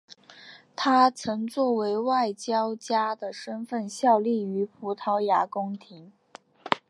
[0.75, 6.11] 他曾作为外交家的身份效力于葡萄牙宫廷。